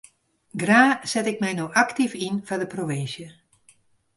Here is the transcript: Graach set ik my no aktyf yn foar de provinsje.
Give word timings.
Graach 0.61 1.05
set 1.11 1.25
ik 1.31 1.39
my 1.43 1.51
no 1.57 1.65
aktyf 1.83 2.13
yn 2.27 2.35
foar 2.47 2.61
de 2.61 2.67
provinsje. 2.75 3.27